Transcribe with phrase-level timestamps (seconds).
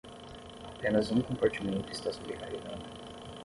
[0.71, 2.81] Apenas um compartimento está sobrecarregado